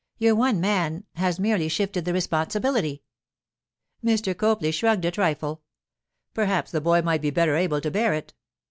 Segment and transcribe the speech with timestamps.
[0.17, 3.03] Your one man has merely shifted the responsibility.'
[4.03, 4.35] Mr.
[4.35, 5.61] Copley shrugged a trifle.
[6.33, 8.33] 'Perhaps the boy might be better able to bear it.